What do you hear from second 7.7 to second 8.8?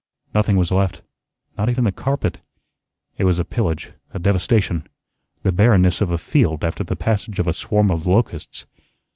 of locusts.